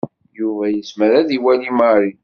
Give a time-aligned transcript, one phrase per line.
[0.37, 2.11] Yuba yezmer ad iwali Mary.